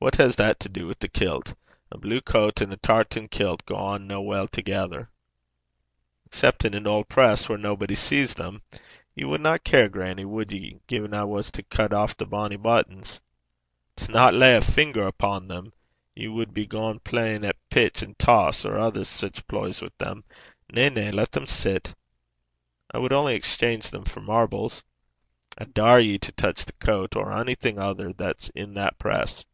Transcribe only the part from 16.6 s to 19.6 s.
gaein' playin' at pitch and toss or ither sic